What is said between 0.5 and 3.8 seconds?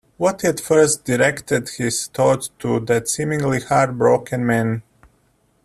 first directed his thoughts to that seemingly